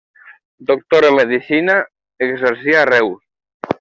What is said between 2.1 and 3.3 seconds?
exercia a Reus.